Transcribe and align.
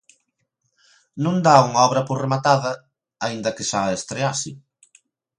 Non 1.23 1.35
dá 1.45 1.55
unha 1.69 1.81
obra 1.87 2.01
por 2.07 2.17
rematada 2.25 2.71
aínda 3.25 3.55
que 3.55 3.67
xa 3.69 3.79
a 3.85 3.95
estrease. 3.99 4.51